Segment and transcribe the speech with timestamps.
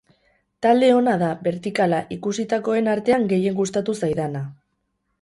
[0.65, 4.47] Talde ona da, bertikala, ikusitakoen artean gehien gustatu zaidana.